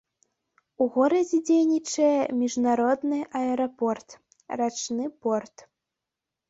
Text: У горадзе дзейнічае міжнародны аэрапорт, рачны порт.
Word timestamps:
У 0.85 0.87
горадзе 0.95 1.39
дзейнічае 1.49 2.15
міжнародны 2.41 3.19
аэрапорт, 3.41 4.09
рачны 4.65 5.05
порт. 5.27 5.57